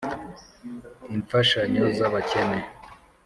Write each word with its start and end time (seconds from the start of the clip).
Imfashanyo 1.15 1.83
z’abakene 1.97 2.57